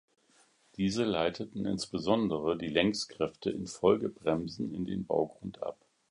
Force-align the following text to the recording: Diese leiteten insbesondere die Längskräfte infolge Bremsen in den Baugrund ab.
Diese 0.77 1.03
leiteten 1.03 1.67
insbesondere 1.67 2.57
die 2.57 2.69
Längskräfte 2.69 3.51
infolge 3.51 4.09
Bremsen 4.09 4.73
in 4.73 4.83
den 4.87 5.05
Baugrund 5.05 5.61
ab. 5.61 5.77